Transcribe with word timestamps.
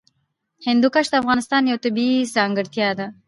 هندوکش 0.67 1.07
د 1.09 1.13
افغانستان 1.21 1.61
یوه 1.71 1.81
طبیعي 1.85 2.19
ځانګړتیا 2.35 2.89
ده. 2.99 3.07